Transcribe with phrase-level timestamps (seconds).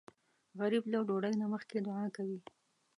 [0.59, 2.39] غریب له ډوډۍ نه مخکې دعا کوي